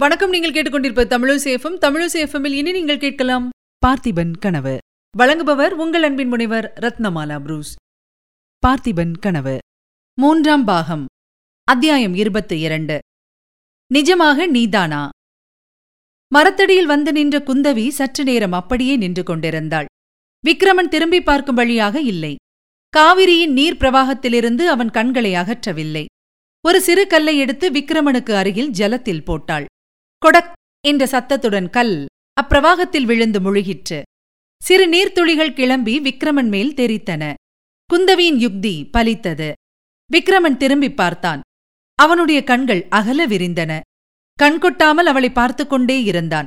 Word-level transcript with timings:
வணக்கம் 0.00 0.30
நீங்கள் 0.30 0.52
கேட்டுக்கொண்டிருப்ப 0.52 1.04
தமிழசேஃபம் 1.04 1.76
தமிழசேஃபமில் 1.80 2.52
இனி 2.52 2.72
நீங்கள் 2.72 2.98
கேட்கலாம் 2.98 3.48
பார்த்திபன் 3.86 4.32
கனவு. 4.38 4.78
வழங்குபவர் 5.18 5.70
உங்கள் 5.70 6.02
அன்பின் 6.02 6.28
முனைவர் 6.28 6.72
ரத்னமாலா 6.80 7.40
புரூஸ். 7.40 7.74
பார்த்திபன் 8.66 9.14
கனவு. 9.20 9.58
மூன்றாம் 10.14 10.64
பாகம். 10.64 11.04
அத்தியாயம் 11.64 12.14
இருபத்து 12.14 12.58
இரண்டு. 12.58 12.98
நிஜமாக 13.94 14.46
நீதானா? 14.46 15.08
மரத்தடியில் 16.34 16.86
வந்து 16.86 17.12
நின்ற 17.12 17.38
குந்தவி 17.38 17.88
சற்று 17.88 18.24
நேரம் 18.24 18.52
அப்படியே 18.52 18.96
நின்று 18.96 19.22
கொண்டிருந்தாள். 19.22 19.86
விக்ரமன் 20.44 20.88
திரும்பி 20.88 21.20
பார்க்கும் 21.20 21.54
வழியாக 21.54 22.00
இல்லை. 22.00 22.36
காவிரியின் 22.96 23.52
நீர் 23.52 23.76
பிரவாகத்திலிருந்து 23.76 24.66
அவன் 24.66 24.90
கண்களை 24.90 25.32
அகற்றவில்லை. 25.32 26.04
ஒரு 26.60 26.80
சிறு 26.80 27.06
கல்லை 27.06 27.38
எடுத்து 27.38 27.70
விக்ரமனுக்கு 27.70 28.30
அருகில் 28.32 28.70
ஜலத்தில் 28.70 29.24
போட்டாள். 29.24 29.66
கொடக் 30.18 30.52
என்ற 30.86 31.06
சத்தத்துடன் 31.06 31.70
கல் 31.70 32.06
அப்பிரவாகத்தில் 32.42 33.04
விழுந்து 33.04 33.40
முழுகிற்று. 33.40 34.02
சிறு 34.62 34.88
நீர்த்துளிகள் 34.88 35.52
கிளம்பி 35.52 36.00
விக்ரமன் 36.00 36.48
மேல் 36.48 36.74
தெரித்தன. 36.74 37.34
குந்தவியின் 37.94 38.36
யுக்தி 38.36 38.88
பலித்தது. 38.92 39.52
விக்ரமன் 40.12 40.56
திரும்பிப் 40.56 40.96
பார்த்தான். 40.96 41.40
அவனுடைய 41.94 42.44
கண்கள் 42.44 42.86
அகல 42.88 43.26
விரிந்தன. 43.26 43.80
கண்கொட்டாமல் 44.42 45.08
அவளை 45.08 45.30
பார்த்து 45.30 45.66
கொண்டே 45.66 46.02
இருந்தான். 46.02 46.46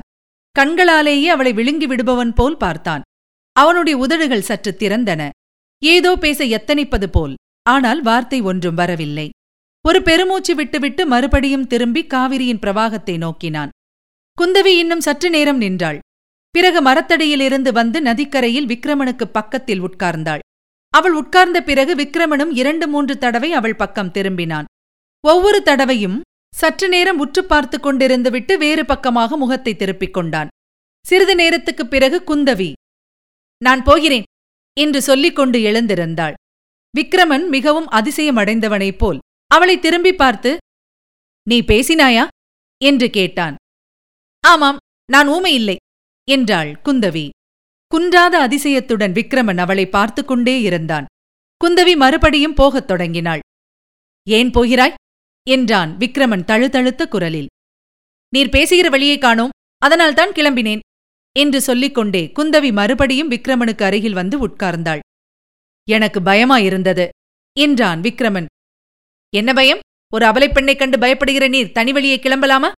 கண்களாலேயே 0.58 1.24
அவளை 1.24 1.52
விழுங்கி 1.52 1.86
விடுபவன் 1.86 2.34
போல் 2.34 2.56
பார்த்தான். 2.56 3.02
அவனுடைய 3.52 3.98
உதடுகள் 3.98 4.42
சற்று 4.42 4.76
திறந்தன. 4.78 5.28
ஏதோ 5.84 6.16
பேச 6.16 6.44
எத்தனிப்பது 6.44 7.06
போல். 7.06 7.34
ஆனால் 7.62 8.02
வார்த்தை 8.02 8.40
ஒன்றும் 8.40 8.74
வரவில்லை. 8.74 9.30
ஒரு 9.86 10.02
பெருமூச்சு 10.02 10.54
விட்டுவிட்டு 10.54 11.06
மறுபடியும் 11.06 11.66
திரும்பி 11.66 12.06
காவிரியின் 12.06 12.58
பிரவாகத்தை 12.58 13.16
நோக்கினான். 13.16 13.68
குந்தவி 14.40 14.66
இன்னும் 14.66 15.00
சற்று 15.00 15.30
நேரம் 15.30 15.56
நின்றாள். 15.56 15.98
பிறகு 16.50 16.82
மரத்தடியிலிருந்து 16.82 17.72
வந்து 17.72 18.00
நதிக்கரையில் 18.00 18.66
விக்ரமனுக்கு 18.66 19.24
பக்கத்தில் 19.24 19.82
உட்கார்ந்தாள். 19.82 20.38
அவள் 20.88 21.12
உட்கார்ந்த 21.12 21.62
பிறகு 21.62 21.94
விக்ரமனும் 21.94 22.48
இரண்டு 22.50 22.88
மூன்று 22.88 23.18
தடவை 23.18 23.52
அவள் 23.52 23.76
பக்கம் 23.76 24.12
திரும்பினான். 24.12 24.64
ஒவ்வொரு 25.26 25.62
தடவையும் 25.62 26.20
சற்று 26.54 26.88
நேரம் 26.88 27.18
உற்று 27.18 27.44
பார்த்து 27.44 27.78
கொண்டிருந்துவிட்டு 27.78 28.58
வேறு 28.58 28.84
பக்கமாக 28.84 29.36
முகத்தை 29.36 29.76
திருப்பிக் 29.76 30.14
கொண்டான். 30.14 30.48
சிறிது 31.06 31.34
நேரத்துக்குப் 31.34 31.90
பிறகு 31.90 32.22
குந்தவி 32.26 32.72
நான் 33.64 33.82
போகிறேன் 33.82 34.22
என்று 34.80 35.02
சொல்லிக் 35.02 35.36
கொண்டு 35.36 35.58
எழுந்திருந்தாள். 35.58 36.32
விக்ரமன் 36.98 37.48
மிகவும் 37.48 37.88
அதிசயமடைந்தவனைப் 37.88 38.98
போல் 38.98 39.18
அவளை 39.52 39.78
திரும்பி 39.78 40.12
பார்த்து 40.12 40.50
நீ 41.46 41.56
பேசினாயா? 41.60 42.24
என்று 42.80 43.10
கேட்டான். 43.10 43.54
ஆமாம் 44.44 44.78
நான் 45.12 45.28
ஊமை 45.28 45.52
இல்லை 45.54 45.76
என்றாள் 46.28 46.70
குந்தவி. 46.84 47.24
குன்றாத 47.92 48.34
அதிசயத்துடன் 48.46 49.14
விக்ரமன் 49.18 49.58
அவளை 49.58 49.86
பார்த்து 49.88 50.24
கொண்டே 50.24 50.54
இருந்தான். 50.60 51.06
குந்தவி 51.60 51.94
மறுபடியும் 51.96 52.54
போகத் 52.54 52.86
தொடங்கினாள். 52.86 53.42
ஏன் 54.26 54.50
போகிறாய்? 54.50 54.94
என்றான் 55.46 55.90
விக்ரமன் 55.96 56.44
தழுதழுத்த 56.44 57.02
குரலில். 57.06 57.50
நீர் 58.32 58.48
பேசுகிற 58.48 58.88
வழியை 58.88 59.18
காணோம் 59.18 59.54
அதனால்தான் 59.82 60.32
கிளம்பினேன் 60.32 60.82
என்று 61.36 61.60
சொல்லிக்கொண்டே 61.60 62.22
குந்தவி 62.38 62.70
மறுபடியும் 62.72 63.30
விக்ரமனுக்கு 63.30 63.82
அருகில் 63.82 64.18
வந்து 64.20 64.36
உட்கார்ந்தாள். 64.48 65.02
எனக்கு 65.88 66.20
பயமாயிருந்தது 66.20 67.06
என்றான் 67.56 68.00
விக்ரமன். 68.00 68.48
என்ன 69.34 69.52
பயம்? 69.52 69.78
ஒரு 70.12 70.26
அபலைப் 70.26 70.52
பெண்ணைக் 70.52 70.78
கண்டு 70.78 70.98
பயப்படுகிற 70.98 71.48
நீர் 71.48 71.72
தனி 71.72 71.92
வழியை 71.92 72.18
கிளம்பலாமா? 72.18 72.72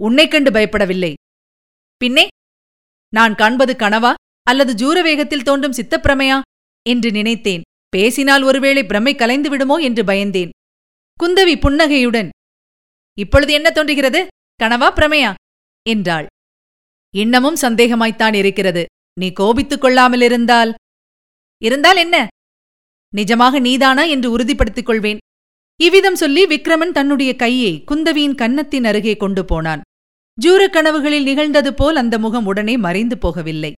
உன்னைக் 0.00 0.30
கண்டு 0.30 0.50
பயப்படவில்லை. 0.50 1.14
பின்னே 1.96 2.28
நான் 3.08 3.34
காண்பது 3.34 3.72
கனவா? 3.72 4.14
அல்லது 4.42 4.72
ஜூரவேகத்தில் 4.74 5.42
தோன்றும் 5.42 5.72
சித்தப்பிரமையா? 5.72 6.40
என்று 6.88 7.10
நினைத்தேன். 7.10 7.62
பேசினால் 7.88 8.42
ஒருவேளை 8.42 8.84
பிரமை 8.84 9.14
கலைந்து 9.14 9.50
விடுமோ 9.50 9.76
என்று 9.76 10.02
பயந்தேன். 10.02 10.48
குந்தவி 11.22 11.60
புன்னகையுடன் 11.60 12.28
இப்பொழுது 13.18 13.52
என்ன 13.52 13.70
தோன்றுகிறது? 13.70 14.26
கனவா 14.62 14.92
பிரமையா? 14.94 15.34
என்றாள். 15.88 16.26
இன்னமும் 17.14 17.56
சந்தேகமாய்த்தான் 17.56 18.34
இருக்கிறது. 18.34 18.86
நீ 19.20 19.32
கோபித்துக் 19.32 19.84
கொள்ளாமலிருந்தால் 19.84 20.74
இருந்தால் 21.62 21.96
என்ன? 21.96 22.26
நிஜமாக 23.16 23.60
நீதானா? 23.60 24.02
என்று 24.02 24.30
உறுதிப்படுத்திக் 24.30 24.86
கொள்வேன். 24.86 25.18
இவ்விதம் 25.80 26.14
சொல்லி 26.14 26.46
விக்ரமன் 26.46 26.92
தன்னுடைய 26.92 27.36
கையை 27.36 27.84
குந்தவியின் 27.90 28.34
கன்னத்தின் 28.34 28.84
அருகே 28.84 29.16
கொண்டு 29.16 29.44
போனான். 29.44 29.80
ஜூரக் 30.46 30.72
கனவுகளில் 30.72 31.22
நிகழ்ந்தது 31.22 31.74
போல் 31.74 31.96
அந்த 31.96 32.18
முகம் 32.18 32.46
உடனே 32.46 32.76
மறைந்து 32.76 33.16
போகவில்லை. 33.16 33.72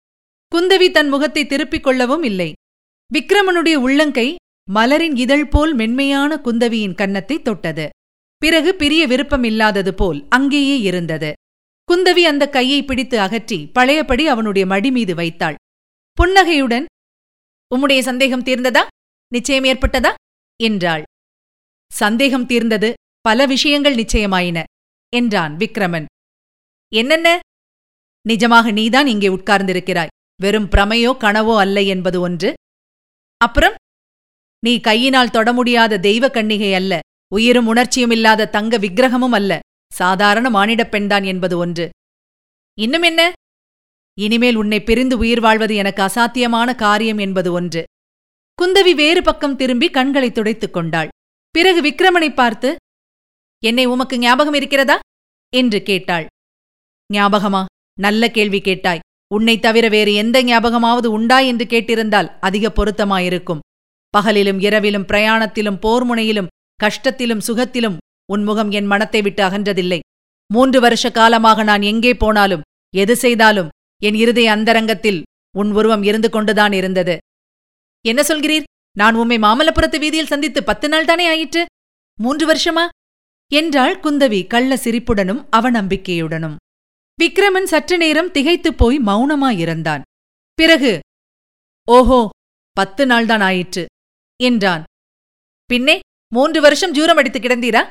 குந்தவி 0.53 0.91
தன் 0.91 1.09
முகத்தை 1.09 1.47
திருப்பிக் 1.47 1.83
கொள்ளவும் 1.83 2.23
இல்லை. 2.23 2.53
விக்ரமனுடைய 3.15 3.75
உள்ளங்கை 3.75 4.35
மலரின் 4.73 5.17
இதழ் 5.17 5.49
போல் 5.49 5.75
மென்மையான 5.75 6.41
குந்தவியின் 6.45 6.95
கன்னத்தை 6.95 7.43
தொட்டது. 7.43 7.89
பிறகு 8.39 8.75
பிரிய 8.75 9.07
விருப்பமில்லாதது 9.07 9.91
போல் 9.91 10.27
அங்கேயே 10.29 10.81
இருந்தது. 10.81 11.33
குந்தவி 11.89 12.23
அந்த 12.23 12.49
கையை 12.49 12.84
பிடித்து 12.84 13.21
அகற்றி 13.21 13.67
பழையபடி 13.67 14.27
அவனுடைய 14.27 14.67
மடி 14.67 14.91
மீது 14.91 15.15
வைத்தாள். 15.15 15.55
புன்னகையுடன் 16.19 16.84
உம்முடைய 17.71 18.01
சந்தேகம் 18.01 18.43
தீர்ந்ததா? 18.43 18.87
நிச்சயம் 19.33 19.65
ஏற்பட்டதா? 19.65 20.15
என்றாள். 20.61 21.03
சந்தேகம் 21.92 22.47
தீர்ந்தது. 22.47 22.92
பல 23.20 23.47
விஷயங்கள் 23.47 23.94
நிச்சயமாயின 23.94 24.62
என்றான் 25.12 25.56
விக்ரமன். 25.56 26.04
என்னென்ன? 26.94 27.38
நிஜமாக 28.28 28.72
நீதான் 28.72 29.06
இங்கே 29.06 29.28
உட்கார்ந்திருக்கிறாய். 29.28 30.06
வெறும் 30.42 30.69
பிரமையோ 30.69 31.16
கனவோ 31.16 31.58
அல்ல 31.58 31.82
என்பது 31.82 32.20
ஒன்று. 32.20 32.54
அப்புறம்? 33.36 33.75
நீ 34.58 34.80
கையினால் 34.80 35.30
தொட 35.30 35.53
முடியாத 35.53 35.98
தெய்வ 35.98 36.26
கன்னிகை 36.26 36.75
அல்ல. 36.75 37.00
உயிரும் 37.34 37.66
உணர்ச்சியும் 37.66 38.10
இல்லாத 38.10 38.48
தங்க 38.48 38.78
விக்கிரகமும் 38.78 39.32
அல்ல. 39.32 39.59
சாதாரண 39.92 40.50
மானிடப் 40.50 40.91
பெண்தான் 40.91 41.24
என்பது 41.24 41.59
ஒன்று. 41.59 41.91
இன்னும் 42.78 43.03
என்ன? 43.03 43.32
இனிமேல் 44.20 44.54
உன்னை 44.54 44.82
பிரிந்து 44.82 45.19
உயிர் 45.19 45.41
வாழ்வது 45.41 45.74
எனக்கு 45.74 46.03
அசாத்தியமான 46.03 46.74
காரியம் 46.74 47.19
என்பது 47.19 47.53
ஒன்று. 47.53 47.84
குந்தவி 48.62 48.94
வேறு 48.94 49.22
பக்கம் 49.22 49.56
திரும்பி 49.56 49.91
கண்களை 49.91 50.30
துடைத்துக் 50.30 50.72
கொண்டாள். 50.72 51.09
பிறகு 51.53 51.81
விக்ரமனை 51.81 52.35
பார்த்து 52.35 52.77
என்னை 53.65 53.85
உமக்கு 53.85 54.19
ஞாபகம் 54.19 54.55
இருக்கிறதா? 54.55 54.99
என்று 55.57 55.83
கேட்டாள். 55.83 56.27
ஞாபகமா? 57.13 57.65
நல்ல 58.01 58.31
கேள்வி 58.31 58.61
கேட்டாய். 58.61 58.99
உன்னைத் 59.35 59.63
தவிர 59.63 59.89
வேறு 59.89 60.15
எந்த 60.15 60.43
ஞாபகமாவது 60.45 61.07
உண்டா? 61.07 61.39
என்று 61.41 61.65
கேட்டிருந்தால் 61.65 62.39
அதிக 62.41 62.73
பொருத்தமாயிருக்கும். 62.73 63.59
பகலிலும் 64.19 64.63
இரவிலும் 64.63 65.07
பிரயாணத்திலும் 65.07 65.79
போர்முனையிலும் 65.83 66.47
கஷ்டத்திலும் 66.85 67.41
சுகத்திலும் 67.47 67.97
உன் 68.33 68.43
முகம் 68.43 68.71
என் 68.71 68.87
மனத்தை 68.87 69.23
விட்டு 69.23 69.43
அகன்றதில்லை. 69.43 69.99
மூன்று 70.53 70.81
வருஷ 70.81 71.11
காலமாக 71.11 71.63
நான் 71.63 71.83
எங்கே 71.83 72.15
போனாலும் 72.15 72.61
எது 72.95 73.17
செய்தாலும் 73.17 73.69
என் 74.03 74.15
இருதய 74.15 74.51
அந்தரங்கத்தில் 74.51 75.23
உன் 75.59 75.73
உருவம் 75.73 76.03
இருந்து 76.03 76.31
கொண்டுதான் 76.31 76.73
இருந்தது. 76.73 77.17
என்ன 78.07 78.23
சொல்கிறீர்? 78.23 78.63
நான் 78.97 79.14
உம்மை 79.14 79.36
மாமல்லபுரத்து 79.38 79.98
வீதியில் 79.98 80.26
சந்தித்து 80.26 80.64
பத்து 80.64 80.88
நாள் 80.88 81.04
தானே 81.04 81.28
ஆயிற்று? 81.28 81.64
மூன்று 82.19 82.44
வருஷமா? 82.47 82.88
என்றாள் 83.53 84.00
குந்தவி 84.00 84.47
கள்ள 84.47 84.76
சிரிப்புடனும் 84.76 85.41
அவநம்பிக்கையுடனும். 85.56 86.56
விக்ரமன் 87.19 87.62
சற்று 87.62 87.97
நேரம் 87.97 88.30
திகைத்துப் 88.30 88.78
போய் 88.78 88.98
மௌனமாயிருந்தான். 88.98 90.00
பிறகு 90.54 91.00
ஓஹோ 91.88 92.28
பத்து 92.72 93.06
நாள்தான் 93.06 93.42
ஆயிற்று 93.42 93.86
என்றான். 94.41 94.84
பின்னே 95.66 95.98
மூன்று 96.34 96.60
வருஷம் 96.60 96.92
ஜூரம் 96.92 97.16
அடித்து 97.16 97.38
கிடந்தீரா? 97.38 97.86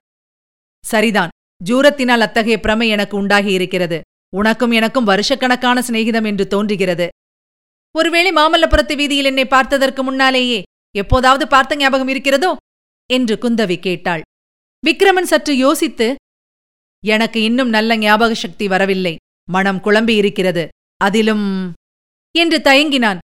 சரிதான் 0.85 1.33
ஜூரத்தினால் 1.66 2.25
அத்தகைய 2.28 2.59
பிரமை 2.59 2.88
எனக்கு 2.89 3.16
உண்டாகியிருக்கிறது 3.22 4.00
உனக்கும் 4.36 4.71
எனக்கும் 4.71 5.07
வருஷக்கணக்கான 5.07 5.77
சிநேகிதம் 5.88 6.25
என்று 6.25 6.47
தோன்றுகிறது. 6.47 7.07
ஒருவேளை 7.95 8.31
மாமல்லபுரத்து 8.31 8.95
வீதியில் 8.95 9.25
என்னை 9.25 9.45
பார்த்ததற்கு 9.45 10.04
முன்னாலேயே 10.04 10.59
எப்போதாவது 10.96 11.48
பார்த்த 11.48 11.76
ஞாபகம் 11.76 12.08
இருக்கிறதோ? 12.08 12.56
என்று 13.14 13.36
குந்தவி 13.36 13.80
கேட்டாள். 13.80 14.22
விக்ரமன் 14.88 15.30
சற்று 15.32 15.58
யோசித்து 15.58 16.16
எனக்கு 17.04 17.42
இன்னும் 17.44 17.70
நல்ல 17.70 17.98
ஞாபக 17.98 18.34
சக்தி 18.34 18.68
வரவில்லை. 18.68 19.16
மனம் 19.52 19.78
குழம்பி 19.78 20.16
இருக்கிறது. 20.16 20.68
அதிலும் 20.98 21.74
என்று 22.36 22.58
தயங்கினான். 22.58 23.18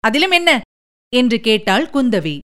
அதிலும் 0.00 0.30
என்ன? 0.30 0.60
என்று 1.16 1.40
கேட்டாள் 1.40 1.90
குந்தவி. 1.90 2.38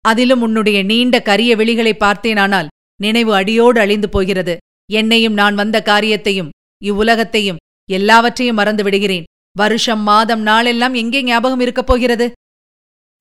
அதிலும் 0.00 0.42
உன்னுடைய 0.42 0.82
நீண்ட 0.82 1.22
கரிய 1.22 1.56
விழிகளை 1.56 1.92
பார்த்தேனானால் 1.96 2.66
நினைவு 3.00 3.34
அடியோடு 3.34 3.80
அழிந்து 3.80 4.08
போகிறது. 4.08 4.56
என்னையும் 4.92 5.32
நான் 5.32 5.54
வந்த 5.54 5.82
காரியத்தையும் 5.82 6.50
இவ்வுலகத்தையும் 6.84 7.56
எல்லாவற்றையும் 7.90 8.56
மறந்து 8.56 8.82
விடுகிறேன். 8.82 9.24
வருஷம் 9.56 10.00
மாதம் 10.00 10.40
நாளெல்லாம் 10.40 10.94
எங்கே 10.94 11.22
ஞாபகம் 11.22 11.60
இருக்கப் 11.60 11.86
போகிறது? 11.86 12.32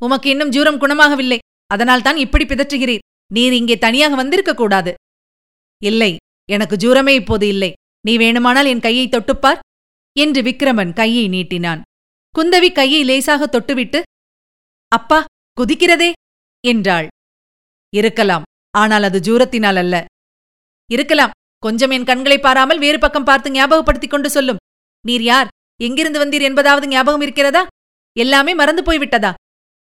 உமக்கு 0.02 0.28
இன்னும் 0.30 0.54
ஜூரம் 0.56 0.82
குணமாகவில்லை. 0.82 1.40
அதனால்தான் 1.72 2.18
இப்படி 2.18 2.46
பிதற்றுகிறீர். 2.46 3.04
நீர் 3.32 3.54
இங்கே 3.54 3.76
தனியாக 3.78 4.16
வந்திருக்க 4.16 4.54
கூடாது 4.54 4.92
இல்லை 5.82 6.12
எனக்கு 6.50 6.76
ஜூரமே 6.76 7.14
இப்போது 7.16 7.46
இல்லை. 7.48 7.70
நீ 8.06 8.14
வேணுமானால் 8.18 8.70
என் 8.72 8.84
கையை 8.88 9.06
தொட்டுப்பார். 9.10 9.60
என்று 10.16 10.42
விக்ரமன் 10.42 10.92
கையை 10.94 11.24
நீட்டினான். 11.30 11.82
குந்தவி 12.36 12.70
கையை 12.72 13.02
லேசாக 13.04 13.44
தொட்டுவிட்டு 13.48 14.00
அப்பா 14.92 15.20
குதிக்கிறதே! 15.58 16.10
என்றாள். 16.64 17.08
இருக்கலாம் 17.94 18.46
ஆனால் 18.74 19.04
அது 19.04 19.20
ஜூரத்தினால் 19.20 19.80
அல்ல. 19.82 19.96
இருக்கலாம் 20.90 21.36
கொஞ்சம் 21.64 21.94
என் 21.98 22.08
கண்களை 22.10 22.38
பாராமல் 22.40 22.82
வேறு 22.86 23.00
பக்கம் 23.00 23.28
பார்த்து 23.30 23.56
ஞாபகப்படுத்திக் 23.58 24.14
கொண்டு 24.14 24.30
சொல்லும். 24.30 24.62
நீர் 25.06 25.22
யார்? 25.22 25.50
எங்கிருந்து 25.80 26.22
வந்தீர் 26.24 26.48
என்பதாவது 26.50 26.88
ஞாபகம் 26.88 27.22
இருக்கிறதா? 27.22 27.64
எல்லாமே 28.16 28.54
மறந்து 28.54 28.84
போய்விட்டதா? 28.84 29.32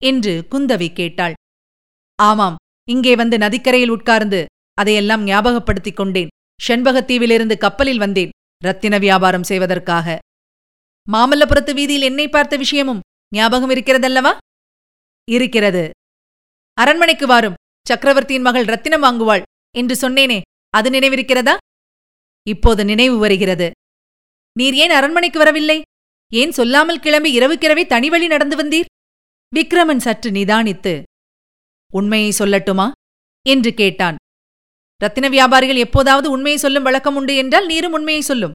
என்று 0.03 0.47
குந்தவி 0.51 0.93
கேட்டாள். 0.93 1.35
ஆமாம் 2.19 2.57
இங்கே 2.89 3.17
வந்து 3.17 3.39
நதிக்கரையில் 3.39 3.89
உட்கார்ந்து 3.89 4.45
அதையெல்லாம் 4.75 5.27
ஞாபகப்படுத்திக் 5.27 5.97
கொண்டேன். 5.97 6.33
செண்பகத்தீவிலிருந்து 6.69 7.59
கப்பலில் 7.59 7.99
வந்தேன் 7.99 8.29
ரத்தின 8.65 8.99
வியாபாரம் 8.99 9.43
செய்வதற்காக. 9.43 10.19
மாமல்லபுரத்து 11.13 11.73
வீதியில் 11.75 12.03
என்னை 12.03 12.29
பார்த்த 12.29 12.57
விஷயமும் 12.57 13.01
ஞாபகம் 13.35 13.71
இருக்கிறதல்லவா? 13.71 14.33
இருக்கிறது. 15.29 15.91
அரண்மனைக்கு 16.79 17.27
வாரும் 17.27 17.59
சக்கரவர்த்தியின் 17.89 18.43
மகள் 18.43 18.65
ரத்தினம் 18.65 19.03
வாங்குவாள் 19.03 19.43
என்று 19.77 20.09
சொன்னேனே 20.09 20.41
அது 20.75 20.91
நினைவிருக்கிறதா? 20.91 21.57
இப்போது 22.47 22.85
நினைவு 22.85 23.17
வருகிறது. 23.19 23.71
நீர் 24.53 24.75
ஏன் 24.75 24.91
அரண்மனைக்கு 24.91 25.39
வரவில்லை? 25.39 25.83
ஏன் 26.33 26.53
சொல்லாமல் 26.53 27.01
கிளம்பி 27.01 27.39
இரவுக்கிரவே 27.39 27.87
தனி 27.87 28.09
வழி 28.09 28.27
நடந்து 28.27 28.57
வந்தீர்? 28.57 28.91
விக்ரமன் 29.57 29.97
சற்று 29.97 30.31
நிதானித்து 30.31 31.03
உண்மையை 31.93 32.33
சொல்லட்டுமா? 32.39 32.91
என்று 33.47 33.75
கேட்டான். 33.75 34.17
ரத்தின 34.97 35.29
வியாபாரிகள் 35.29 35.77
எப்போதாவது 35.77 36.31
உண்மையை 36.31 36.61
சொல்லும் 36.61 36.83
வழக்கம் 36.83 37.17
உண்டு 37.17 37.37
என்றால் 37.37 37.67
நீரும் 37.67 37.93
உண்மையை 37.93 38.23
சொல்லும். 38.23 38.53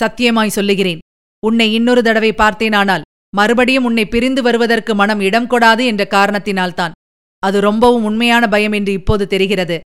சத்தியமாய் 0.00 0.46
சொல்லுகிறேன். 0.46 0.98
உன்னை 1.46 1.72
இன்னொரு 1.72 2.02
தடவை 2.02 2.32
பார்த்தேனானால் 2.32 3.00
மறுபடியும் 3.36 3.84
உன்னை 3.84 4.06
பிரிந்து 4.06 4.42
வருவதற்கு 4.42 4.94
மனம் 4.94 5.20
இடம் 5.20 5.50
கொடாது 5.50 5.84
என்ற 5.84 6.06
காரணத்தினால்தான். 6.10 6.90
அது 7.38 7.60
ரொம்பவும் 7.60 8.04
உண்மையான 8.04 8.48
பயம் 8.48 8.72
என்று 8.72 8.92
இப்போது 8.92 9.26
தெரிகிறது. 9.26 9.80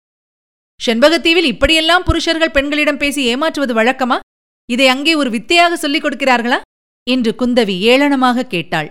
செண்பகத்தீவில் 0.86 1.50
இப்படியெல்லாம் 1.52 2.02
புருஷர்கள் 2.02 2.50
பெண்களிடம் 2.50 2.96
பேசி 2.96 3.24
ஏமாற்றுவது 3.24 3.74
வழக்கமா? 3.74 4.18
இதை 4.66 4.88
அங்கே 4.88 5.14
ஒரு 5.14 5.30
வித்தையாக 5.30 5.72
சொல்லிக் 5.72 6.04
கொடுக்கிறார்களா? 6.04 6.60
என்று 7.10 7.34
குந்தவி 7.38 7.76
ஏளனமாக 7.80 8.46
கேட்டாள். 8.46 8.88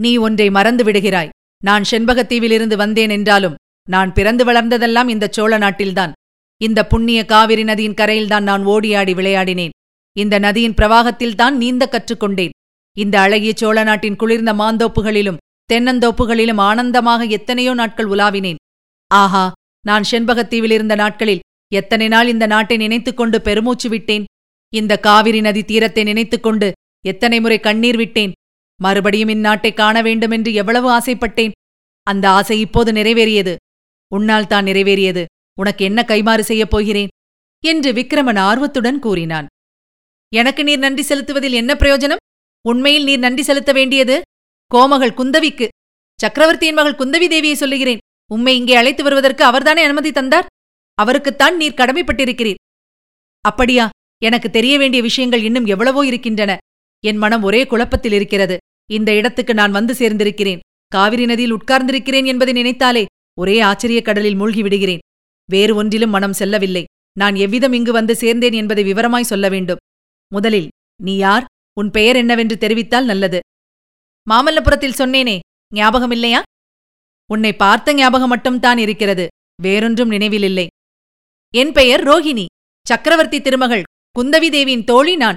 நீ 0.00 0.16
ஒன்றை 0.16 0.50
மறந்து 0.50 0.84
விடுகிறாய். 0.84 1.28
நான் 1.62 1.84
செண்பகத்தீவிலிருந்து 1.90 2.76
வந்தேன் 2.76 3.10
என்றாலும் 3.10 3.54
நான் 3.88 4.12
பிறந்து 4.12 4.44
வளர்ந்ததெல்லாம் 4.44 5.08
இந்த 5.08 5.28
சோழ 5.30 5.58
நாட்டில்தான். 5.58 6.12
இந்த 6.56 6.86
புண்ணிய 6.86 7.24
காவிரி 7.24 7.64
நதியின் 7.64 7.98
கரையில்தான் 8.00 8.42
நான் 8.42 8.66
ஓடியாடி 8.66 9.14
விளையாடினேன். 9.14 9.70
இந்த 10.16 10.38
நதியின் 10.38 10.74
பிரவாகத்தில்தான் 10.74 11.50
நீந்த 11.50 11.88
கற்றுக்கொண்டேன் 11.92 12.50
இந்த 12.96 13.20
அழகிய 13.20 13.52
சோழ 13.56 13.82
நாட்டின் 13.82 14.16
குளிர்ந்த 14.16 14.52
மாந்தோப்புகளிலும் 14.52 15.40
தென்னந்தோப்புகளிலும் 15.72 16.60
ஆனந்தமாக 16.60 17.24
எத்தனையோ 17.24 17.74
நாட்கள் 17.74 18.06
உலாவினேன். 18.06 18.60
ஆஹா 19.10 19.52
நான் 19.86 20.04
செண்பகத்தீவில் 20.10 20.70
இருந்த 20.70 20.94
நாட்களில் 20.94 21.40
எத்தனை 21.74 22.08
நாள் 22.08 22.28
இந்த 22.28 22.46
நாட்டை 22.46 22.76
நினைத்துக் 22.76 23.16
கொண்டு 23.16 23.40
பெருமூச்சு 23.40 23.88
விட்டேன். 23.88 24.24
இந்த 24.72 24.96
காவிரி 24.96 25.40
நதி 25.40 25.62
தீரத்தை 25.64 26.04
நினைத்துக் 26.04 26.42
கொண்டு 26.42 26.72
எத்தனை 27.04 27.40
முறை 27.40 27.60
கண்ணீர் 27.60 27.96
விட்டேன். 27.96 28.32
மறுபடியும் 28.82 29.28
இந்நாட்டை 29.28 29.74
காண 29.74 30.02
வேண்டுமென்று 30.02 30.52
எவ்வளவு 30.52 30.88
ஆசைப்பட்டேன். 30.90 31.54
அந்த 32.06 32.24
ஆசை 32.28 32.60
இப்போது 32.60 32.92
நிறைவேறியது. 32.92 33.54
உன்னால் 34.08 34.46
தான் 34.46 34.64
நிறைவேறியது. 34.64 35.24
உனக்கு 35.58 35.84
என்ன 35.84 36.04
கைமாறு 36.08 36.40
செய்யப் 36.40 36.70
போகிறேன்? 36.70 37.10
என்று 37.64 37.92
விக்ரமன் 37.92 38.38
ஆர்வத்துடன் 38.38 38.98
கூறினான். 38.98 39.46
எனக்கு 40.34 40.64
நீர் 40.64 40.78
நன்றி 40.78 41.02
செலுத்துவதில் 41.02 41.52
என்ன 41.52 41.72
பிரயோஜனம்? 41.74 42.22
உண்மையில் 42.68 43.04
நீர் 43.04 43.18
நன்றி 43.18 43.42
செலுத்த 43.42 43.72
வேண்டியது? 43.72 44.16
கோமகள் 44.74 45.16
குந்தவிக்கு. 45.16 45.68
சக்கரவர்த்தியின் 46.20 46.74
மகள் 46.74 46.98
குந்தவி 46.98 47.26
தேவியை 47.32 47.52
சொல்லுகிறேன். 47.52 48.02
உம்மை 48.32 48.56
இங்கே 48.56 48.74
அழைத்து 48.74 49.02
வருவதற்கு 49.02 49.44
அவர்தானே 49.44 49.82
அனுமதி 49.82 50.12
தந்தார்? 50.12 50.46
அவருக்குத்தான் 50.94 51.56
நீர் 51.56 51.78
கடமைப்பட்டிருக்கிறீர். 51.80 52.60
அப்படியா? 53.40 53.88
எனக்கு 54.22 54.50
தெரிய 54.50 54.78
வேண்டிய 54.78 55.02
விஷயங்கள் 55.02 55.42
இன்னும் 55.42 55.66
எவ்வளவோ 55.66 56.06
இருக்கின்றன. 56.06 56.56
என் 57.04 57.16
மனம் 57.16 57.42
ஒரே 57.42 57.66
குழப்பத்தில் 57.66 58.12
இருக்கிறது. 58.12 58.56
இந்த 58.90 59.14
இடத்துக்கு 59.14 59.54
நான் 59.54 59.70
வந்து 59.70 59.94
சேர்ந்திருக்கிறேன். 59.94 60.58
காவிரி 60.88 61.24
நதியில் 61.24 61.54
உட்கார்ந்திருக்கிறேன் 61.54 62.26
என்பதை 62.26 62.54
நினைத்தாலே 62.54 63.04
ஒரே 63.38 63.60
ஆச்சரியக் 63.60 64.04
கடலில் 64.04 64.34
மூழ்கி 64.34 64.62
விடுகிறேன். 64.62 64.98
வேறு 65.50 65.74
ஒன்றிலும் 65.74 66.10
மனம் 66.10 66.32
செல்லவில்லை. 66.32 66.84
நான் 67.18 67.34
எவ்விதம் 67.34 67.72
இங்கு 67.72 67.92
வந்து 67.92 68.14
சேர்ந்தேன் 68.14 68.54
என்பதை 68.54 68.92
விவரமாய் 68.92 69.20
சொல்ல 69.20 69.48
வேண்டும். 69.48 69.78
முதலில் 70.28 70.68
நீ 71.02 71.16
யார்? 71.16 71.44
உன் 71.80 71.90
பெயர் 71.90 72.16
என்னவென்று 72.16 72.56
தெரிவித்தால் 72.56 73.04
நல்லது. 73.04 73.40
மாமல்லபுரத்தில் 74.30 74.94
சொன்னேனே 74.98 75.38
ஞாபகம் 75.74 76.10
இல்லையா 76.10 76.42
உன்னை 77.30 77.52
பார்த்த 77.52 77.94
ஞாபகம் 77.94 78.28
மட்டும்தான் 78.28 78.78
இருக்கிறது. 78.78 79.28
வேறொன்றும் 79.62 80.10
நினைவிலில்லை. 80.10 80.66
என் 81.54 81.72
பெயர் 81.72 82.04
ரோஹிணி. 82.04 82.46
சக்கரவர்த்தி 82.86 83.40
திருமகள் 83.40 83.82
குந்தவி 84.18 84.50
தேவியின் 84.50 84.84
தோழி 84.84 85.16
நான். 85.16 85.36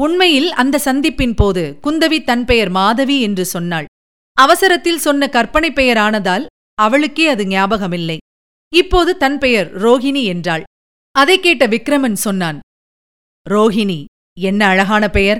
உண்மையில் 0.00 0.52
அந்த 0.52 0.80
சந்திப்பின் 0.84 1.36
போது 1.36 1.78
குந்தவி 1.82 2.24
தன் 2.24 2.44
பெயர் 2.44 2.68
மாதவி 2.68 3.20
என்று 3.20 3.44
சொன்னாள். 3.44 3.84
அவசரத்தில் 4.32 4.98
சொன்ன 4.98 5.28
கற்பனை 5.28 5.70
பெயரானதால் 5.70 6.46
அவளுக்கே 6.74 7.28
அது 7.28 7.44
ஞாபகமில்லை. 7.44 8.16
இப்போது 8.74 9.16
தன் 9.16 9.38
பெயர் 9.38 9.82
ரோஹிணி 9.82 10.24
என்றாள். 10.24 10.62
அதைக் 11.10 11.42
கேட்ட 11.42 11.66
விக்ரமன் 11.66 12.12
சொன்னான் 12.12 12.60
ரோஹிணி 13.50 14.04
என்ன 14.40 14.66
அழகான 14.66 15.10
பெயர். 15.10 15.38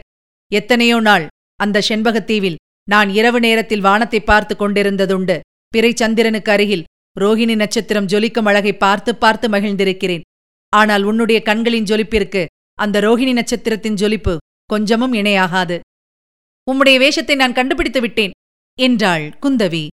எத்தனையோ 0.52 1.00
நாள் 1.00 1.26
அந்த 1.56 1.82
செண்பகத்தீவில் 1.88 2.56
நான் 2.90 3.08
இரவு 3.08 3.40
நேரத்தில் 3.40 3.80
வானத்தை 3.80 4.20
பார்த்து 4.20 4.54
கொண்டிருந்ததுண்டு. 4.54 5.38
பிறை 5.68 5.92
சந்திரனுக்கு 5.94 6.52
அருகில் 6.52 6.84
ரோஹிணி 7.20 7.56
நட்சத்திரம் 7.56 8.06
ஜொலிக்கும் 8.06 8.44
அழகை 8.44 8.76
பார்த்து 8.76 9.16
பார்த்து 9.16 9.48
மகிழ்ந்திருக்கிறேன். 9.48 10.20
ஆனால் 10.68 11.02
உன்னுடைய 11.02 11.42
கண்களின் 11.42 11.84
ஜொலிப்பிற்கு 11.84 12.46
அந்த 12.74 13.00
ரோஹிணி 13.00 13.32
நட்சத்திரத்தின் 13.32 13.94
ஜொலிப்பு 13.94 14.36
கொஞ்சமும் 14.70 15.12
இணையாகாது. 15.12 15.80
உம்முடைய 16.70 16.98
வேஷத்தை 16.98 17.36
நான் 17.36 17.52
கண்டுபிடித்து 17.52 18.00
விட்டேன் 18.00 18.30
என்றாள் 18.78 19.38
குந்தவி. 19.42 19.86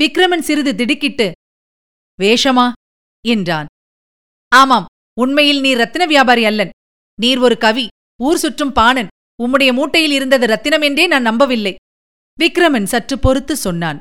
விக்ரமன் 0.00 0.38
சிறிது 0.38 0.74
திடுக்கிட்டு 0.74 1.32
வேஷமா? 2.22 2.72
என்றான். 3.28 3.66
ஆமாம் 4.48 4.86
உண்மையில் 5.20 5.60
நீர் 5.60 5.76
ரத்தின 5.76 6.06
வியாபாரி 6.06 6.44
அல்லன். 6.44 6.70
நீர் 7.20 7.38
ஒரு 7.38 7.58
கவி 7.58 7.88
ஊர் 8.22 8.36
சுற்றும் 8.36 8.72
பாணன். 8.72 9.06
உம்முடைய 9.42 9.72
மூட்டையில் 9.72 10.10
இருந்தது 10.10 10.46
ரத்தினம் 10.46 10.80
என்றே 10.80 11.06
நான் 11.06 11.22
நம்பவில்லை. 11.22 11.74
விக்ரமன் 12.40 12.84
சற்று 12.84 13.18
பொறுத்து 13.18 13.56
சொன்னான். 13.56 13.98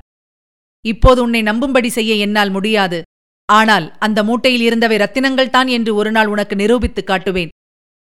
இப்போது 0.85 1.23
உன்னை 1.23 1.41
நம்பும்படி 1.41 1.87
செய்ய 1.87 2.15
என்னால் 2.15 2.49
முடியாது. 2.49 3.01
ஆனால் 3.45 3.97
அந்த 3.97 4.23
மூட்டையில் 4.23 4.61
இருந்தவை 4.61 4.97
ரத்தினங்கள்தான் 4.97 5.69
என்று 5.69 5.95
ஒருநாள் 5.95 6.27
உனக்கு 6.27 6.55
நிரூபித்துக் 6.55 7.09
காட்டுவேன். 7.09 7.47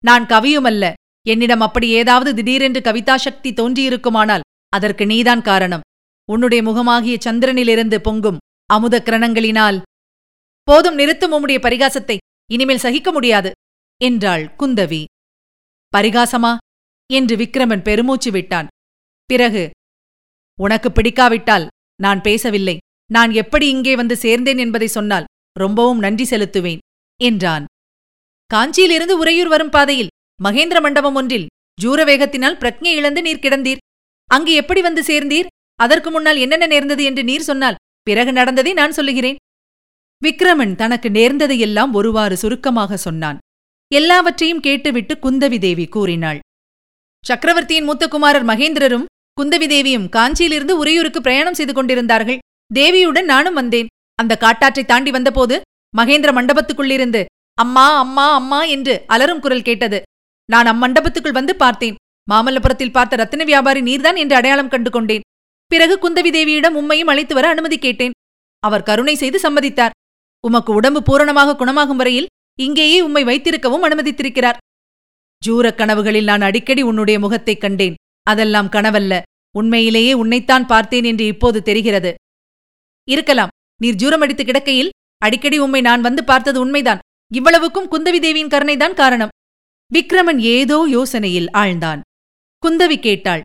நான் 0.03 0.25
கவியுமல்ல 0.25 0.93
என்னிடம் 1.27 1.59
அப்படி 1.59 1.87
ஏதாவது 1.89 2.33
திடீரென்று 2.33 2.79
கவிதாசக்தி 2.79 3.51
தோன்றியிருக்குமானால் 3.51 4.45
அதற்கு 4.69 5.05
நீதான் 5.05 5.41
காரணம். 5.41 5.85
உன்னுடைய 6.29 6.63
முகமாகிய 6.63 7.15
சந்திரனிலிருந்து 7.25 7.97
பொங்கும் 7.97 8.41
அமுத 8.69 9.01
கிரணங்களினால் 9.05 9.77
போதும் 10.67 10.95
நிறுத்தும் 10.95 11.33
உம்முடைய 11.35 11.59
பரிகாசத்தை 11.59 12.17
இனிமேல் 12.51 12.83
சகிக்க 12.85 13.11
முடியாது 13.11 13.51
என்றாள் 14.01 14.43
குந்தவி. 14.59 15.03
பரிகாசமா? 15.93 16.51
என்று 17.09 17.35
விக்ரமன் 17.35 17.83
பெருமூச்சு 17.83 18.29
விட்டான். 18.31 18.67
பிறகு 19.29 19.63
உனக்கு 20.59 20.89
பிடிக்காவிட்டால் 20.91 21.65
நான் 21.99 22.21
பேசவில்லை. 22.21 22.77
நான் 23.09 23.31
எப்படி 23.31 23.65
இங்கே 23.67 23.93
வந்து 23.95 24.15
சேர்ந்தேன் 24.15 24.57
என்பதை 24.57 24.87
சொன்னால் 24.87 25.29
ரொம்பவும் 25.59 25.99
நன்றி 25.99 26.25
செலுத்துவேன் 26.29 26.81
என்றான். 27.19 27.65
காஞ்சியிலிருந்து 28.51 29.15
உறையூர் 29.21 29.47
வரும் 29.47 29.69
பாதையில் 29.69 30.11
மகேந்திர 30.39 30.81
மண்டபம் 30.81 31.15
ஒன்றில் 31.15 31.47
ஜூரவேகத்தினால் 31.81 32.59
பிரக்ஞை 32.61 32.91
இழந்து 32.99 33.21
நீர் 33.21 33.43
கிடந்தீர். 33.45 33.81
அங்கு 34.29 34.53
எப்படி 34.53 34.81
வந்து 34.81 35.01
சேர்ந்தீர்? 35.01 35.49
அதற்கு 35.79 36.09
முன்னால் 36.11 36.37
என்னென்ன 36.37 36.65
நேர்ந்தது 36.67 37.03
என்று 37.03 37.23
நீர் 37.23 37.47
சொன்னால் 37.49 37.79
பிறகு 38.03 38.31
நடந்ததை 38.31 38.73
நான் 38.73 38.91
சொல்லுகிறேன். 38.91 39.39
விக்ரமன் 40.21 40.75
தனக்கு 40.75 41.09
நேர்ந்ததையெல்லாம் 41.09 41.91
ஒருவாறு 41.91 42.37
சுருக்கமாக 42.37 42.97
சொன்னான். 42.97 43.37
எல்லாவற்றையும் 43.91 44.59
கேட்டுவிட்டு 44.59 45.13
குந்தவி 45.21 45.57
தேவி 45.59 45.85
கூறினாள். 45.87 46.39
சக்கரவர்த்தியின் 47.25 47.87
மூத்த 47.89 48.07
குமாரர் 48.07 48.45
மகேந்திரரும் 48.45 49.09
குந்தவி 49.37 49.67
தேவியும் 49.67 50.07
காஞ்சியிலிருந்து 50.15 50.73
உறையூருக்கு 50.81 51.19
பிரயாணம் 51.21 51.53
செய்து 51.53 51.73
கொண்டிருந்தார்கள். 51.73 52.41
தேவியுடன் 52.73 53.27
நானும் 53.33 53.53
வந்தேன். 53.53 53.91
அந்த 54.19 54.33
காட்டாற்றை 54.37 54.83
தாண்டி 54.85 55.11
வந்தபோது 55.11 55.55
மகேந்திர 55.97 56.31
மண்டபத்துக்குள்ளிருந்து 56.37 57.21
அம்மா 57.57 57.85
அம்மா 57.97 58.25
அம்மா 58.33 58.59
என்று 58.75 58.93
அலரும் 59.07 59.39
குரல் 59.39 59.67
கேட்டது. 59.69 60.01
நான் 60.45 60.65
அம்மண்டபத்துக்குள் 60.65 61.31
வந்து 61.31 61.55
பார்த்தேன். 61.55 61.95
மாமல்லபுரத்தில் 62.31 62.91
பார்த்த 62.91 63.15
ரத்தின 63.15 63.43
வியாபாரி 63.43 63.81
நீர்தான் 63.81 64.17
என்று 64.17 64.35
அடையாளம் 64.35 64.69
கண்டு 64.69 64.89
கொண்டேன். 64.89 65.21
பிறகு 65.67 65.99
குந்தவி 66.01 66.33
தேவியிடம் 66.33 66.75
உம்மையும் 66.75 67.09
அழைத்து 67.09 67.33
வர 67.33 67.49
அனுமதி 67.49 67.77
கேட்டேன். 67.77 68.11
அவர் 68.59 68.83
கருணை 68.83 69.15
செய்து 69.15 69.39
சம்மதித்தார். 69.39 69.89
உமக்கு 70.47 70.73
உடம்பு 70.73 71.03
பூரணமாக 71.03 71.55
குணமாகும் 71.55 71.97
வரையில் 71.97 72.27
இங்கேயே 72.59 73.01
உம்மை 73.01 73.23
வைத்திருக்கவும் 73.23 73.83
அனுமதித்திருக்கிறார். 73.83 74.57
ஜூரக் 75.47 75.77
கனவுகளில் 75.77 76.23
நான் 76.23 76.41
அடிக்கடி 76.41 76.81
உன்னுடைய 76.81 77.19
முகத்தைக் 77.19 77.61
கண்டேன். 77.61 77.93
அதெல்லாம் 78.23 78.67
கனவல்ல. 78.67 79.21
உண்மையிலேயே 79.57 80.13
உன்னைத்தான் 80.13 80.65
பார்த்தேன் 80.65 81.03
என்று 81.03 81.25
இப்போது 81.25 81.61
தெரிகிறது. 81.61 82.13
இருக்கலாம். 83.09 83.49
நீர் 83.81 83.95
ஜூரமடித்து 83.95 84.43
கிடக்கையில் 84.43 84.89
அடிக்கடி 85.17 85.59
உம்மை 85.59 85.81
நான் 85.81 86.01
வந்து 86.01 86.23
பார்த்தது 86.23 86.59
உண்மைதான். 86.59 86.99
இவ்வளவுக்கும் 87.33 87.91
குந்தவி 87.91 88.19
தேவியின் 88.19 88.47
கருணைதான் 88.47 88.93
காரணம். 88.93 89.29
விக்ரமன் 89.93 90.39
ஏதோ 90.39 90.87
யோசனையில் 90.91 91.47
ஆழ்ந்தான். 91.53 91.99
குந்தவி 92.67 92.99
கேட்டாள் 92.99 93.41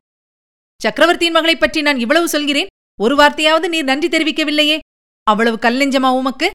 சக்கரவர்த்தியின் 0.81 1.33
மகளைப் 1.33 1.59
பற்றி 1.59 1.81
நான் 1.81 1.99
இவ்வளவு 1.99 2.29
சொல்கிறேன்? 2.29 2.67
ஒரு 3.01 3.15
வார்த்தையாவது 3.15 3.67
நீர் 3.67 3.83
நன்றி 3.83 4.07
தெரிவிக்கவில்லையே? 4.07 4.79
அவ்வளவு 5.23 5.57
கல்லெஞ்சமா 5.61 6.15
உமக்கு? 6.17 6.51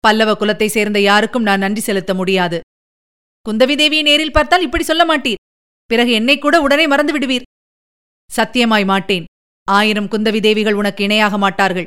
பல்லவ 0.00 0.32
குலத்தை 0.32 0.66
சேர்ந்த 0.66 1.00
யாருக்கும் 1.00 1.42
நான் 1.42 1.58
நன்றி 1.58 1.80
செலுத்த 1.80 2.14
முடியாது. 2.14 2.60
குந்தவி 3.48 3.74
தேவியை 3.74 4.02
நேரில் 4.02 4.32
பார்த்தால் 4.32 4.62
இப்படி 4.62 4.82
சொல்ல 4.82 5.04
மாட்டீர். 5.04 5.34
பிறகு 5.84 6.10
என்னை 6.10 6.38
கூட 6.38 6.60
உடனே 6.60 6.86
மறந்து 6.86 7.12
விடுவீர். 7.12 7.42
சத்தியமாய் 8.36 8.84
மாட்டேன். 8.84 9.24
ஆயிரம் 9.68 10.04
குந்தவி 10.04 10.40
தேவிகள் 10.40 10.74
உனக்கு 10.74 11.04
இணையாக 11.04 11.38
மாட்டார்கள். 11.38 11.84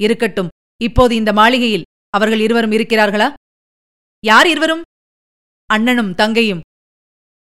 இருக்கட்டும் 0.00 0.48
இப்போது 0.82 1.14
இந்த 1.14 1.32
மாளிகையில் 1.32 1.82
அவர்கள் 2.10 2.40
இருவரும் 2.40 2.72
இருக்கிறார்களா? 2.72 3.34
யார் 4.24 4.46
இருவரும்? 4.46 4.82
அண்ணனும் 5.66 6.14
தங்கையும். 6.14 6.60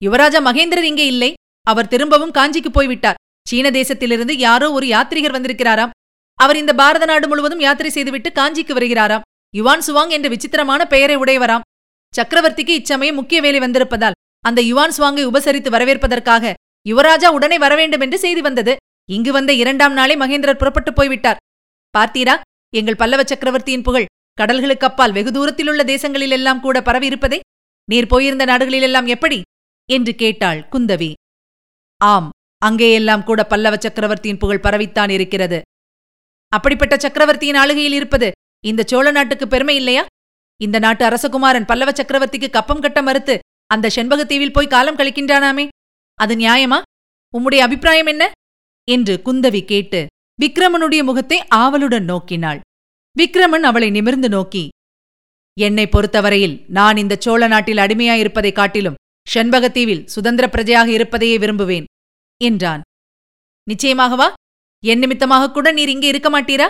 யுவராஜா 0.03 0.41
மகேந்திரர் 0.49 0.89
இங்கே 0.91 1.07
இல்லை. 1.07 1.31
அவர் 1.67 1.91
திரும்பவும் 1.93 2.33
காஞ்சிக்கு 2.39 2.71
போய்விட்டார். 2.73 3.19
சீன 3.49 3.71
தேசத்திலிருந்து 3.71 4.35
யாரோ 4.47 4.67
ஒரு 4.77 4.87
யாத்ரிகர் 4.87 5.37
வந்திருக்கிறாராம். 5.37 5.93
அவர் 6.39 6.61
இந்த 6.63 6.73
பாரத 6.81 7.05
நாடு 7.11 7.27
முழுவதும் 7.29 7.63
யாத்திரை 7.67 7.91
செய்துவிட்டு 7.91 8.31
காஞ்சிக்கு 8.39 8.73
வருகிறாராம். 8.79 9.25
யுவான் 9.55 9.85
சுவாங் 9.87 10.13
என்ற 10.17 10.29
விசித்திரமான 10.35 10.83
பெயரை 10.93 11.17
உடையவராம். 11.17 11.67
சக்கரவர்த்திக்கு 12.15 12.73
இச்சமயம் 12.81 13.19
முக்கிய 13.21 13.39
வேலை 13.45 13.61
வந்திருப்பதால் 13.65 14.19
அந்த 14.45 14.61
யுவான் 14.71 14.95
சுவாங்கை 14.97 15.25
உபசரித்து 15.31 15.71
வரவேற்பதற்காக 15.75 16.53
யுவராஜா 16.87 17.29
உடனே 17.37 17.57
வரவேண்டும் 17.65 18.03
என்று 18.05 18.19
செய்தி 18.25 18.43
வந்தது. 18.47 18.73
இங்கு 19.09 19.31
வந்த 19.33 19.53
இரண்டாம் 19.63 19.95
நாளே 19.99 20.15
மகேந்திரர் 20.23 20.61
புறப்பட்டு 20.61 20.91
போய்விட்டார். 20.93 21.41
பார்த்தீரா 21.95 22.35
எங்கள் 22.73 23.01
பல்லவ 23.01 23.23
சக்கரவர்த்தியின் 23.31 23.87
புகழ் 23.89 24.11
கடல்களுக்கு 24.39 24.87
அப்பால் 24.89 25.15
வெகு 25.17 25.31
தூரத்திலுள்ள 25.33 25.83
தேசங்களிலெல்லாம் 25.91 26.63
கூட 26.65 26.77
பரவி 26.89 27.07
இருப்பதை 27.11 27.39
நீர் 27.89 28.11
போயிருந்த 28.13 28.45
நாடுகளிலெல்லாம் 28.51 29.09
எப்படி? 29.15 29.39
என்று 29.93 30.15
கேட்டாள் 30.15 30.69
குந்தவி. 30.73 31.13
ஆம் 31.97 32.31
அங்கேயெல்லாம் 32.67 33.25
கூட 33.25 33.45
பல்லவ 33.45 33.77
சக்கரவர்த்தியின் 33.77 34.39
புகழ் 34.39 34.61
பரவித்தான் 34.61 35.11
இருக்கிறது. 35.11 35.61
அப்படிப்பட்ட 36.49 36.99
சக்கரவர்த்தியின் 36.99 37.55
ஆளுகையில் 37.55 37.93
இருப்பது 37.93 38.33
இந்த 38.65 38.83
சோழ 38.87 39.11
நாட்டுக்கு 39.11 39.49
பெருமை 39.49 39.77
இல்லையா? 39.77 40.07
இந்த 40.61 40.79
நாட்டு 40.79 41.07
அரசகுமாரன் 41.09 41.67
பல்லவ 41.67 41.91
சக்கரவர்த்திக்கு 41.91 42.51
கப்பம் 42.51 42.81
கட்ட 42.81 43.03
மறுத்து 43.03 43.39
அந்த 43.67 43.91
செண்பகத்தீவில் 43.95 44.53
போய் 44.53 44.67
காலம் 44.67 44.97
கழிக்கின்றானாமே? 44.97 45.69
அது 46.15 46.37
நியாயமா? 46.37 46.83
உம்முடைய 47.39 47.59
அபிப்பிராயம் 47.59 48.07
என்ன? 48.07 48.31
என்று 48.91 49.21
குந்தவி 49.25 49.65
கேட்டு 49.65 50.07
விக்ரமனுடைய 50.43 51.03
முகத்தை 51.03 51.47
ஆவலுடன் 51.47 52.05
நோக்கினாள். 52.05 52.61
விக்ரமன் 53.19 53.63
அவளை 53.63 53.91
நிமிர்ந்து 53.91 54.29
நோக்கி 54.29 54.69
என்னை 55.61 55.87
பொறுத்தவரையில் 55.87 56.65
நான் 56.69 56.97
இந்த 56.97 57.17
சோழ 57.19 57.47
நாட்டில் 57.47 57.77
அடிமையாயிருப்பதைக் 57.77 58.53
காட்டிலும் 58.53 58.95
செண்பகத்தீவில் 59.27 60.07
சுதந்திர 60.07 60.47
பிரஜையாக 60.47 60.89
இருப்பதையே 60.89 61.37
விரும்புவேன் 61.39 61.85
என்றான். 62.41 62.83
நிச்சயமாகவா 63.71 64.33
என் 64.83 64.99
நிமித்தமாக 64.99 65.51
கூட 65.51 65.73
நீர் 65.73 65.89
இங்கே 65.89 66.09
இருக்க 66.09 66.29
மாட்டீரா? 66.31 66.69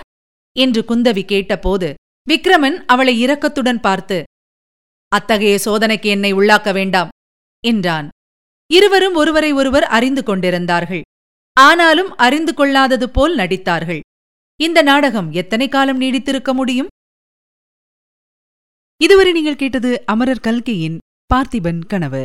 என்று 0.56 0.80
குந்தவி 0.80 1.22
கேட்டபோது 1.24 1.94
விக்ரமன் 2.28 2.76
அவளை 2.86 3.14
இரக்கத்துடன் 3.24 3.80
பார்த்து 3.80 4.18
அத்தகைய 5.08 5.56
சோதனைக்கு 5.64 6.08
என்னை 6.08 6.30
உள்ளாக்க 6.34 6.72
வேண்டாம் 6.72 7.08
என்றான். 7.64 8.08
இருவரும் 8.70 9.14
ஒருவரை 9.14 9.50
ஒருவர் 9.52 9.86
அறிந்து 9.96 10.22
கொண்டிருந்தார்கள். 10.22 11.02
ஆனாலும் 11.56 12.10
அறிந்து 12.16 12.54
கொள்ளாதது 12.54 13.10
போல் 13.10 13.34
நடித்தார்கள். 13.36 14.00
இந்த 14.60 14.78
நாடகம் 14.82 15.28
எத்தனை 15.32 15.68
காலம் 15.68 16.00
நீடித்திருக்க 16.00 16.52
முடியும்? 16.54 16.90
இதுவரை 19.00 19.32
நீங்கள் 19.32 19.56
கேட்டது 19.56 20.02
அமரர் 20.06 20.44
கல்கியின் 20.46 20.98
பார்த்திபன் 21.34 21.82
கனவு. 21.86 22.24